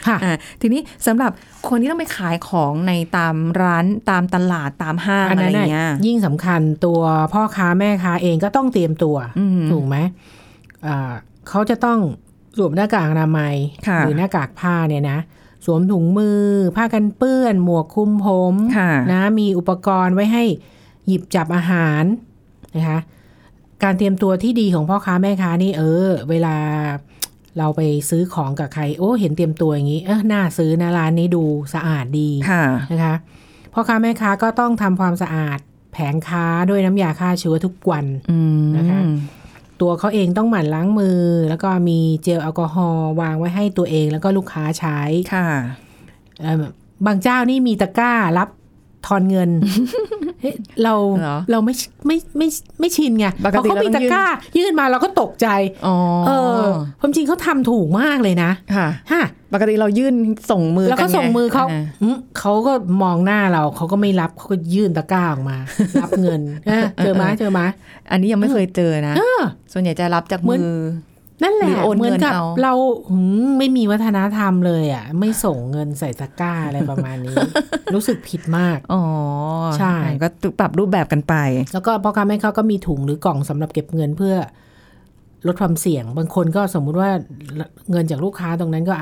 [0.07, 1.31] ค่ะอะทีนี้สำหรับ
[1.69, 7.01] คนที่ต้องไปขายของในตามร้านตามตลาดตามห้างอันอะไรนั้นน่ะเงี้ยยิ่งสำคัญตัว
[7.33, 9.95] พ่อค้าแม่ค้าเองก็ต้องเตรียมตัวอืมถูกไหม
[10.87, 11.11] อ่า
[11.49, 11.99] เขาจะต้อง
[12.57, 13.55] สวมหน้ากากอนามัย
[13.87, 15.19] ค่ะหรือหน้ากากผ้าเนี่ยนะ
[15.65, 16.43] สวมถุงมือ
[16.75, 20.43] ผ้ากันเปื้อน หมวกคลุมผมค่ะนะมีอุปกรณ์ไว้ให้
[21.07, 22.03] หยิบจับอาหาร
[22.75, 22.99] นะคะ
[23.83, 26.55] การเตรียมตัวที่ดีของพ่อค้าแม่ค้านี่เออ เวลา
[27.57, 33.15] เราไปซื้อของกับใคร โอ้ เห็นเตรียมตัวอย่างนี้ เออน่าซื้อนะร้านนี้ดูสะอาดดีค่ะนะคะ
[33.73, 35.59] พ่อค้าแม่ค้าก็ต้องทำความสะอาด
[35.93, 38.99] แผงค้าด้วยน้ำยาฆ่าเชื้อทุกวันอืมนะคะ
[39.81, 44.99] ตัวเขาเองต้องหมั่นล้างมือ แล้วก็มีเจลแอลกอฮอล์วางไว้ให้ตัวเองแล้วก็ลูกค้าใช้
[45.33, 45.47] ค่ะ
[46.41, 46.63] เอิ่ม
[47.05, 48.49] บางเจ้านี่มีตะกร้ารับ
[49.05, 49.49] ทอนเงิน
[50.41, 51.73] เฮ้ยเราเหรอเราไม่
[52.07, 52.47] ไม่ไม่
[52.79, 54.25] ไม่ชินไงปกติพอเขามีเราต้ตะองยื่นกร้า
[54.57, 55.47] ยื่นมาเราก็ตกใจ
[55.85, 55.95] อ๋อ
[56.27, 56.61] เออ
[57.01, 60.15] ความจริงเขาทำถูกมากเลยนะค่ะฮะปกติเรายื่น
[60.51, 65.57] ส่งมือแล้วก็นไส่งมือเขาอ่อืมเขาก็มองหน้าเราเขาก็ไม่รับเขาก็ยื่นตะกร้าออกมา
[66.01, 67.61] รับเงินเออเจอไหมเจอไหม
[68.11, 69.41] อันนี้ยังไม่เคยเจอนะเออ
[69.73, 70.69] ส่วนใหญ่จะรับจากเหมืมือ
[71.43, 72.73] นอนั่นแหหรืละอโอนเหมือนเงินกับเอาเรา
[73.09, 77.35] หืมไม่มีวัฒนธรรมเลยอะ ไม่ส่งเงินใส่ตะกร้าอะไรประมาณนี้
[77.93, 79.03] รู้สึกผิดมาก อ๋อ
[79.77, 80.27] ใช่ ก็
[80.59, 81.35] ปรับรูปแบบกันไป
[81.73, 84.35] แล้วก็พ่อค้าแม่ค้าก็มีถุงหรือกล่องสำหรับเก็บเงินเพื่อ
[85.47, 87.09] ลดความเสี่ยง บางคนก็สมมุติว่า
[87.91, 88.93] เงินจากลูกค้าตรงนั้นก็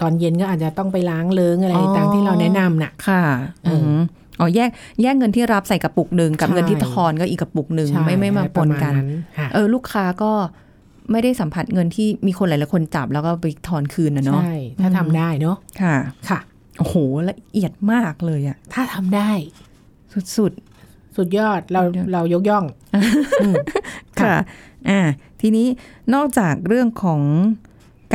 [0.00, 3.22] ตอนเย็นก็อาจจะต้องไปล้างเลิ้งอะไรอ๋อต่างที่เราแนะนำน่ะ ค่ะ
[3.64, 4.00] เอออืม
[4.40, 4.70] อ๋อแยก
[5.02, 9.06] แยกเงินที่รับใส่กระปุกหนึ่งกับใช่เงินที่ทอนก็อีกกระปุกหนึ่งใช่ไม่ไม่มาปนกันประมาณ
[9.38, 10.32] ค่ะเออลูกค้าก็
[11.10, 15.96] ไม่ได้สัมผัสเงินที่มีคนหลายๆคนจับแล้วก็ไปทอนคืนนะเนาะใช่ ถ้าทำได้เนาะค่ะ
[16.28, 16.38] ค่ะ
[16.78, 16.94] โอ้โห
[17.28, 19.30] ละเอียดมากเลยอะถ้าทำได้
[20.12, 20.20] สุ
[20.50, 20.52] ด
[21.16, 22.64] สุดยอดเราเรายกย่อง
[23.42, 24.34] อืมๆค่ะ
[24.88, 25.00] อ่า
[25.40, 25.66] ทีนี้
[26.14, 27.20] นอกจากเรื่องของ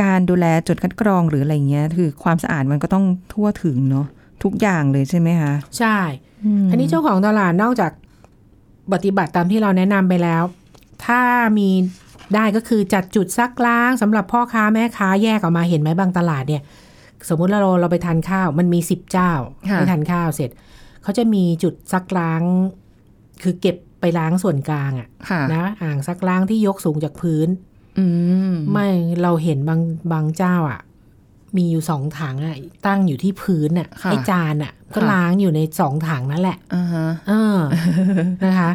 [0.02, 4.06] การดูแลจุดคัดกรองหรืออะไรเงี้ย คือความสะอาดมันก็ต้องทั่วถึงเนาะ
[4.42, 5.98] ทุกอย่างเลยใช่ไหมคะใช่
[6.70, 7.92] อันนี้เจ้าของตลาดนอกจาก
[8.92, 10.42] ปฏิบัติตามที่เราแนะนำไปแล้ว
[11.06, 11.20] ถ้า
[11.58, 11.68] มี
[12.34, 16.62] ได้ก็คือจัดจุดซักล้างสำหรับพ่อค้าแม่ค้าแยกออกมาเห็นไหมบางตลาดเนี่ย
[17.28, 19.30] สมมุติเราเราไปทานข้าว มันมีสิบเจ้า
[19.70, 20.50] ค่ะไปทานข้าวเสร็จ
[21.02, 22.42] เขาจะมีจุดซักล้าง
[23.42, 27.48] คือเก็บไปล้างส่วนกลางอะค่ะนะอ่างซักล้างที่ยกสูงจากพื้น
[27.98, 28.06] อื
[28.50, 28.88] มไม่
[29.22, 29.80] เราเห็นบาง
[30.12, 30.80] บางเจ้าอะ
[31.56, 37.58] มีอยู่สองถังอะ ตั้งอยู่ที่พื้นอะค่ะไอจานอะ ก็ค่ะล้างอยู่ในสองถังนั่นแหละอ่าฮะเออ
[38.44, 38.70] นะคะ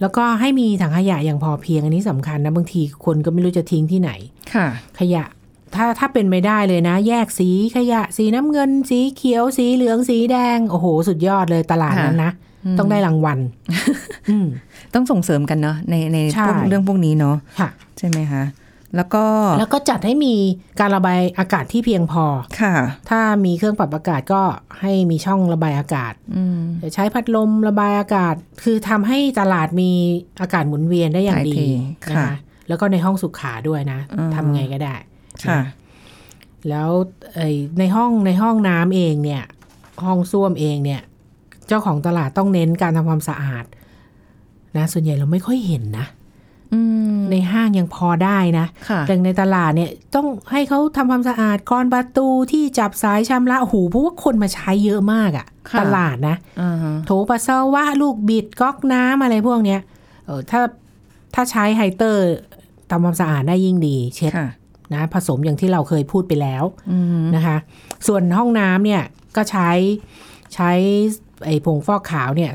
[0.00, 4.10] แล้วก็ให้มีถังขยะอย่างพอเพียงอันนี้สำคัญนะ บางทีคนก็ไม่รู้จะทิ้งที่ไหน
[4.54, 4.66] ค่ะ
[4.98, 5.24] ขยะ
[5.74, 12.32] ถ้าถ้าเป็นไม่ได้เลยนะ แยกสีขยะ สีน้ำเงิน สีเขียวสีเหลืองสีแดง โอ้โห สุดยอดเลยตลาดนั้นนะ
[12.78, 13.38] ต้องได้รางวัล
[14.28, 14.46] อืม
[14.94, 18.42] ต้องส่งเสริมกันเนาะในในใช่พวกเรื่องพวกนี้เนาะค่ะใช่ไหมคะ
[18.96, 19.24] แล้วก็
[19.58, 20.34] แล้วก็จัดให้มี
[20.80, 22.24] การระบายอากาศที่เพียงพอ
[22.60, 22.74] ค่ะ
[23.10, 24.42] ถ้ามีเครื่องปรับอากาศก็
[24.80, 26.60] ให้มีช่องระบายอากาศอืม
[26.94, 29.90] ใช้พัดลมระบายอากาศ คือทำให้ตลาดมี
[30.40, 31.68] อากาศหมุนเวียนได้อย่างดีถ่าย
[32.04, 32.32] เทนะค่ะคะ
[32.68, 34.94] แล้วก็ในห้องสุขาด้วยนะอืมทำไงก็ได้
[35.44, 35.64] ค่ะนะ
[36.68, 36.90] แล้ว
[37.34, 39.42] ไอ้ในห้องในห้องน้ำเองเนี่ย
[40.04, 41.00] ห้องส้วมเองเนี่ย
[41.68, 43.64] เจ้าของตลาดต้องเน้นการทำความสะอาด
[44.76, 46.19] นะ ส่วนใหญ่เราไม่ค่อยเห็นนะอืม
[47.30, 59.80] ในห้างยังพอได้นะค่ะแต่ในตลาดเนี่ยต้องให้เขาทำความสะอาดกรอนประตูที่จับสายชำระโอ้โหูเพราะว่าคนมาใช้เยอะมากอะค่ะตลาดนะอ่าฮะโถปัสสาวะลูกบิดก๊อกน้ำอะไรพวกเนี้ย
[60.26, 60.60] เออถ้า
[61.34, 62.24] ถ้าใช้ไฮเตอร์
[62.90, 64.50] ทำความสะอาดได้ยิ่งดี เช็ดค่ะ
[64.94, 67.56] นะผสมอย่างที่เราเคยพูดไปแล้วอืมนะคะ
[68.06, 69.02] ส่วนห้องน้ำเนี่ย
[69.36, 69.70] ก็ใช้
[70.54, 70.70] ใช้
[71.44, 72.50] ไอ้ผงฟอกขาวเนี่ย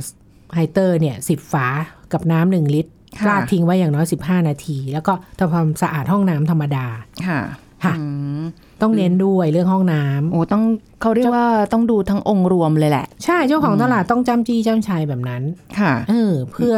[0.56, 1.68] ไฮเตอร์เนี่ยสิบฝา
[2.14, 6.86] กับน้ำหนึ่งลิตร ค่ะราดทิ้งไว้อย่างน้อย 15 นาที แล้วก็ทำความสะอาดห้องน้ำธรรมดา
[7.28, 7.42] ค่ะ
[7.84, 8.04] ค่ะอื
[8.40, 8.42] ม
[8.82, 10.64] ต้องเน้นด้วยเรื่องห้องน้ำโอ้ต้อง
[11.02, 15.44] เขาเรียกว่าต้องดูทั้งองค์รวมเลยแหละ ใช่เจ้าของตลาดต้องจ้ำจี้จ้ำไชแบบนั้น
[15.80, 16.76] ค่ะเออเพื่อ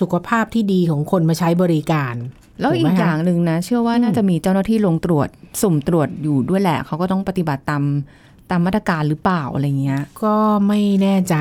[0.00, 2.14] สุขภาพที่ดีของคนมาใช้บริการ
[2.60, 5.28] แล้วอีถูกกไหมคะอย่างหนึ่งนะ เชื่อว่าน่าจะมีเจ้าหน้าที่ลงตรวจ
[5.62, 7.84] สุ่มตรวจอยู่ด้วยแหละ เขาก็ต้องปฏิบัติตาม
[8.50, 10.34] ตามมาตรการหรือเปล่าอะไรเงี้ย ก็
[10.68, 11.36] ไม่แน่ใจ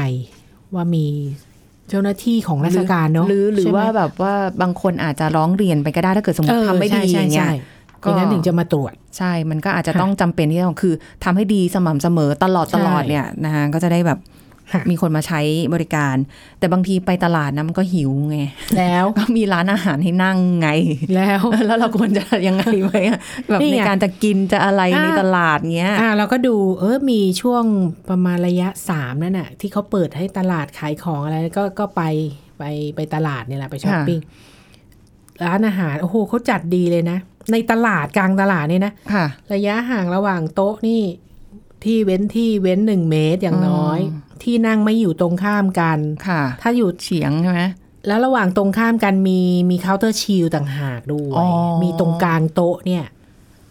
[0.73, 1.05] ว่ามี
[1.89, 7.55] เจ้าหน้าที่ของราชการเนาะหรือหรือใช่ไมว่าแบบว่าบางคนอาจจะร้องเรียนไปก็ได้ถ้าเกิดสมมเอติอทำไม่ดีใช่อย่างเงี้ยใช่
[8.03, 14.36] ก็อย่างนั้นถึงจะมาตรวจ ใช่ มันก็อาจจะค่ะต้องจำเป็นที่ต้องคือทำให้ดีสม่ำเสมอตลอดใช่ตลอดเนี่ยนะคะก็จะได้แบบค่ะ
[14.89, 15.41] มีคนมาใช้
[15.73, 16.15] บริการ
[16.59, 18.39] แต่บางทีไปตลาดนะมันก็หิวไง
[18.77, 20.69] แล้วก็มีร้านอาหารให้นั่งไง
[21.15, 27.63] แล้ว แล้วเราควรจะยังไงไหมอะแบบนี่ในไงการจะกินจะอะไรอ่าในตลาดเงี้ย อ่าเราก็ดูเออมีช่วง
[28.09, 32.03] ประมาณระยะสามนั่นน่ะที่เขาเปิดให้ตลาดขายของอะไรก็ก็ไป
[32.59, 32.63] ไป
[32.95, 34.19] ไปตลาดเนี่ยแหละไปช้อปปิ้ง
[35.45, 37.17] ร้านอาหารโอ้โหเขาจัดดีเลยนะ
[37.51, 41.01] ในตลาดกลางตลาดเนี่ยนะค่ะระยะห่างระหว่างโต๊ะนี่
[41.83, 47.61] ที่เว้นที่เว้นหนึ่งเมตรอย่างน้อยอืม ที่นั่งไม่อยู่ตรงข้ามกันค่ะ ถ้าอยู่เฉียงใช่ไหม
[48.07, 51.47] แล้วระหว่างตรงข้ามกันมีมี counter shield ต่างหากด้วยอ๋อ
[51.83, 53.05] มีตรงกลางโต๊ะเนี่ย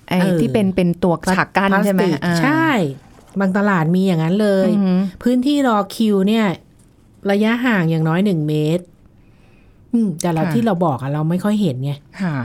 [0.08, 2.68] ไอ้เออที่เป็นเป็นตัวฉากกั้นพลาสติกใช่ไหมอ่าใช่
[3.40, 6.46] บางตลาดมีอย่างนั้นเลยอือหือพื้นที่รอคิวเนี่ย
[7.30, 8.84] ระยะห่างอย่างน้อยหนึ่งเมตร
[9.92, 12.36] อืมแต่เราที่เราบอกอะเราไม่ค่อยเห็นไงค่ะ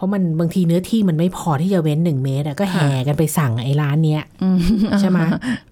[0.00, 4.58] เพราะมันบางทีเนื้อที่มันไม่พอที่จะเว้นหนึ่งเมตรอะก็แห่กันไปสั่งไอ้ร้านเนี้ยอืม
[5.00, 5.18] ใช่ไหม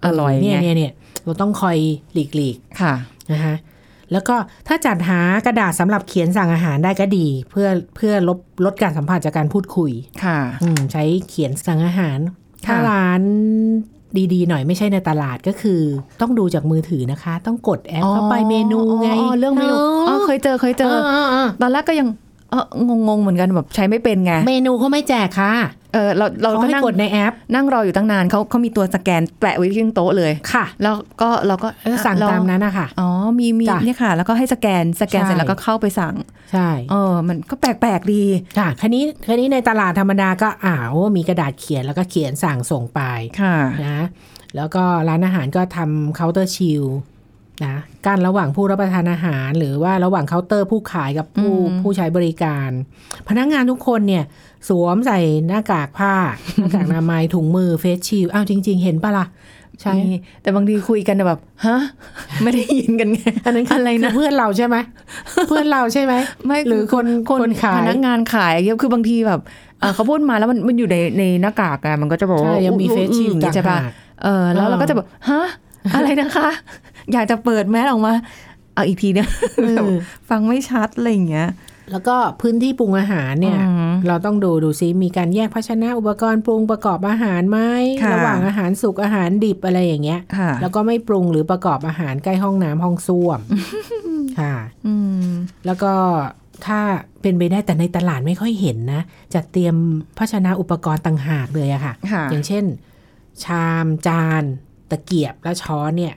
[0.05, 0.93] อร่อยเนี่ยไงเนี่ยเนี่ย
[1.25, 1.77] เราต้องคอย
[2.13, 3.55] หลีกหลีกค่ะๆนะคะ
[4.13, 4.37] แล้วก็
[4.69, 9.93] ถ้าจัดหากระดาษสำหรับเขียนสั่งอาหารได้ก็ดี เพื่อเพื่อลดลดการสัมผัสจากการพูดคุย
[10.25, 13.23] ค่ะอืมใช้เขียนสั่งอาหารค่ะถ้าร้าน
[14.35, 15.81] ดีๆ หน่อยไม่ใช่ในตลาดก็คือ
[16.21, 19.75] ต้องดูจากมือถือนะคะ ต้องกดแอปเข้าไปเมนูไงอ๋อเรื่องเมนู
[20.09, 20.95] อ๋อเคยเจอเคยเจอ
[21.63, 22.09] ตอนแรกก็ยัง
[22.51, 22.65] เออ
[23.09, 25.55] งงๆเหมือนกันแบบใช้ไม่เป็นไง เมนูเขาไม่แจกค่ะ
[25.95, 33.09] เออเราเราเขาก็ให้นั่งกดในแอป นั่งรออยู่ตั้งนานเขาเขามีตัวสแกนแปะไว้ที่โต๊ะเลยค่ะ แล้วก็เราก็แล้วก็สั่งเราตามนั้นนะคะอ๋อ
[33.39, 36.15] มีมีจ้ะเนี่ยค่ะ แล้วก็ให้ scan scan ใช่เสร็จแล้วก็เข้าไปสั่ง
[36.53, 38.25] ใช่เออมันก็แปลกๆดี
[38.59, 43.01] ค่ะคราวนี้คราวนี้ในตลาดธรรมดาก็อ่าวมีกระดาษเขียนแล้วก็เขียนสั่งส่งไป
[43.41, 43.57] ค่ะ
[43.87, 44.07] นะ
[44.57, 46.85] แล้วก็ร้านอาหารก็ทำ counter shield
[47.65, 52.71] นะกั้นระหว่างผู้รับประทานอาหาร หรือว่าระหว่างเคาน์เตอร์ผู้ขายกับผู้อืมผู้ใช้บริการ
[53.29, 54.25] พนักงานทุกคนเนี่ย
[54.69, 56.15] สวมใส่หน้ากากผ้า
[56.59, 59.27] หน้ากากอนามัยถุงมือเฟสชิลอ้าวจริง ๆ เห็นปะล่ะ
[59.83, 61.79] ใช่มีแต่บางทีคุยกันแบบฮะ
[62.43, 64.77] ไม่ได้ยินกันไงอันนั้นคือะไรนะคืเพื่อนเราใช่ไหม
[65.49, 66.15] เพื่อนเราใช่ไหม
[66.47, 69.41] ไม่หรือคนคนขายพนักงานขายเยอะคือบางทีแบบ
[69.81, 73.93] เอ่อเขาพูดมาแล้วมันมันอยู่ในในหน้ากากอะมันก็จะบอกใช่ว่ายังมีอุ๊เฟสชิลอืมต่างใช่ปะหาก
[74.23, 75.43] เออแล้วเออเราก็จะแบบฮะ
[75.95, 76.49] อะไรนะคะ
[77.13, 78.13] อยากจะเปิดแมสออกมา
[78.75, 79.29] เอาอีกทีเนี่ย
[79.65, 79.87] เออ
[80.29, 81.49] ฟังไม่ชัดอะไรอย่างเงี้ย
[81.93, 87.59] แล้วก็พื้นที่ปรุงอาหารเนี่ยอืมเราต้องดูดูซิมีการแยกภาชนะอุปกรณ์ปรุงประกอบอาหารไหม
[88.03, 93.41] ค่ะระหว่างอาหารสุกอาหารดิบอะไรอย่างเงี้ยค่ะแล้วก็ไม่ปรุงหรือประกอบอาหารใกล้ห้องน้ำห้องส้วม
[94.39, 94.55] ค่ะ
[94.87, 95.29] อืม
[95.67, 95.93] แล้วก็
[96.67, 96.81] ถ้า
[97.23, 99.01] เป็นไปได้แต่ในตลาดไม่ค่อยเห็นนะ
[99.35, 99.75] จัดเตรียม
[100.19, 102.65] ภาชนะอุปกรณ์ต่างหากเลยอะค่ะค่ะอย่างเช่น
[103.45, 104.43] ชามจาน
[104.91, 106.15] ตะเกียบและช้อนเนี่ย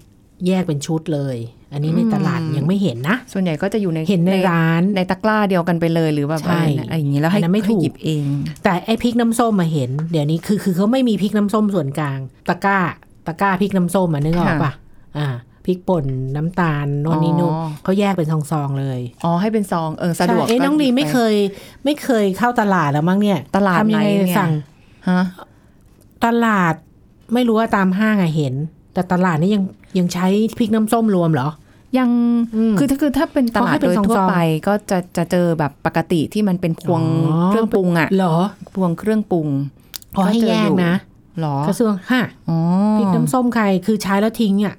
[0.48, 1.38] แยกเป็นชุดเลย
[1.74, 8.24] อันนี้ในตลาดอืมยังไม่เห็นนะ ส่วนใหญ่ก็จะอยู่ในเห็นในร้านในตะกร้าเดียวกันไปเลยหรือแบบใช่อะไรนะอะไรอย่างงี้แล้วให้อันนั้นไม่ถูกให้หยิบเอง
[8.64, 12.80] แต่ไอ้พริกน้ำส้มมาเห็น เดี๋ยวนี้คือคือเขาไม่มีพริกน้ำส้มส่วนกลาง ตะกร้า
[13.28, 14.72] ตะกร้าพริกน้ำส้มอะนึกออกปะ
[15.18, 15.28] อ่า
[15.66, 21.36] พริกป่นน้ำตาลโน่นนี่นู่นอ๋อเขาแยกเป็นซองๆเลย อ๋อให้เป็นซองเออสะดวกใช่เอ้ยก็น้องหลียิบไม่ปเคย
[21.86, 24.52] ไม่เคยเข้าตลาดแล้วมั้งเนี่ย ตลาดทำยังไงไหนเนี่ยสั่ง
[25.10, 25.22] ฮะ
[26.26, 26.74] ตลาด
[27.34, 28.54] ไม่รู้ว่าตามห้างอะเห็น
[28.94, 29.64] แต่ตลาดนี่ยัง
[29.98, 30.28] ยังใช้
[30.58, 31.50] พริกน้ำส้มรวมเหรอ
[31.98, 32.10] ยัง
[32.56, 34.36] อืมคือถ้าคือถ้าเป็นตลาดเขาให้เป็โดนยซองๆทั่วไป
[34.68, 37.02] ก็จะจะเจอแบบปกติที่มันเป็นพวง
[37.32, 38.36] อ๋อเครื่องปรุงอะเหรอ
[38.76, 39.48] พวงเครื่องปรุง
[40.16, 40.94] ขอให้แยกนะ
[41.40, 42.60] หรอกระทรวงค่ะอ๋อ
[42.98, 44.76] พริกน้ำส้มใครคือใช้แล้วทิ้งอะ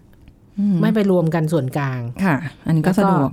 [0.58, 3.30] อืมไม่ไปรวมกันส่วนกลางค่ะ อันนี้ก็แล้วก็สะดวก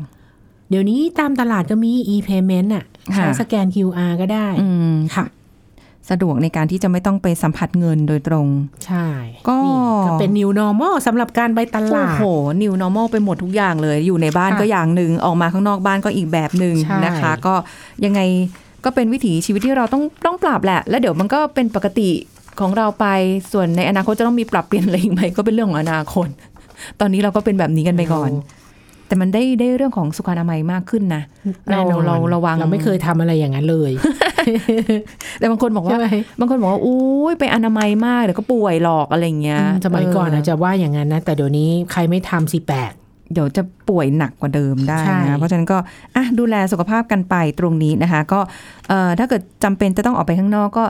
[0.69, 2.85] เดี๋ยวนี้ตามตลาดก็มี e-payment อะ
[3.17, 5.25] ค่ะใช้สแกน QR ก็ได้อืมค่ะ
[6.09, 8.47] สะดวกในการที่จะไม่ต้องไปสัมผัสเงินโดยตรง
[8.85, 9.05] ใช่
[9.47, 12.23] ก็นี่ก็เป็น new normal สำหรับการไปตโอ้ลาดโห
[12.61, 17.53] new normal ไปหมดทุกอย่างเลย อยู่ในบ้านค่ะก็อย่างหนึ่ง ออกมาข้างนอกบ้านก็อีกแบบหนึ่งใช่นะคะ ก็
[18.05, 18.19] ยังไง
[18.85, 22.09] ก็เป็นวิถีชีวิตที่เราต้องต้องปรับแหละ แล้วเดี๋ยวมันก็เป็นปกติ
[22.59, 23.05] ของเราไป
[23.51, 26.27] ส่วนในอนาคตจะต้องมีปรับเปลี่ยนอะไรอีกไหมก็เป็นเรื่องของอนาคต
[26.99, 28.31] ตอนนี้เราก็เป็นแบบนี้กันไปก่อน
[29.09, 31.23] แต่มันได้ได้เรื่องของสุขอนามัยมากขึ้นนะ
[31.69, 33.91] แน่นอนเราเราระวังเราไม่เคยทำอะไรอย่างนั้นเลย
[35.39, 36.07] แต่บางคนบอกใช่ว่าไหม
[36.39, 42.91] บางคนบอกว่าอุ้ยไปอนามัยมากเดี๋ยวก็ป่วยหรอกอะไรเงี้ยอืมสมัยก่อนเอาจจะว่าอย่างนั้นนะ แต่เดี๋ยวนี้ใครไม่ทำสิแปลก
[43.33, 45.77] เดี๋ยวจะป่วยหนักกว่าเดิมได้ใช่นะ เพราะฉะนั้นก็
[46.15, 48.39] อะดูแลสุขภาพกันไปตรงนี้นะคะ ก็
[48.87, 50.85] เอ่อถ้าเกิดจำเป็นจะต้องออกไปข้างนอกก็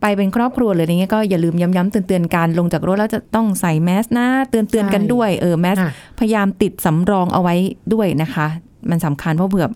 [0.00, 7.54] ไปเป็นครอบครัวเลยอะไรเงี้ยก็อย่าลืมย้ำๆเตือนๆกันลงจากรถแล้วจะต้องใส่แมสนะเตือนๆกันด้วยเออแมสอะพยายามติดสำรองเอาไว้
[7.94, 8.46] ด้วยนะคะ
[8.90, 9.66] มันสำคัญเพราะเผื่อ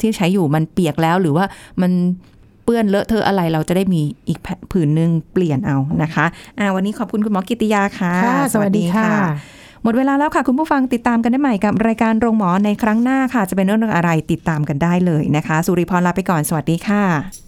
[0.00, 1.44] ที่ใช้อยู่มันเปียกแล้วหรือว่า
[1.82, 1.92] มัน
[2.64, 6.26] เปื้อนเลอะเทอะอะไรเราจะได้มีอีกแผ่นผืนหนึ่งเปลี่ยนเอานะคะ
[6.58, 9.10] อ่าวันนี้ขอบคุณคุณหมอกิติยาค่ะค่ะ สวัสดีค่ะ
[9.82, 17.47] หมดเวลาแล้วค่ะ คุณผู้ฟังติดตามกันได้ใหม่กับรายการโรงหมอในครั้งหน้าค่ะ จะเป็นเรื่องอะไรติดตามกันได้เลยนะคะ สุริพรลาไปก่อนสวัสดีค่ะ